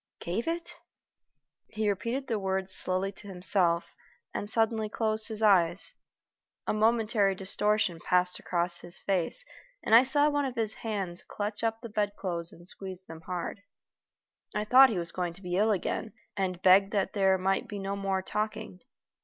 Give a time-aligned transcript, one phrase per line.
[0.19, 0.79] gave it?"
[1.69, 3.93] He repeated the words slowly to himself,
[4.33, 5.93] and suddenly closed his eyes.
[6.65, 9.45] A momentary distortion passed across his face,
[9.83, 13.61] and I saw one of his hands clutch up the bedclothes and squeeze them hard.
[14.55, 17.77] I thought he was going to be ill again, and begged that there might be
[17.77, 18.79] no more talking.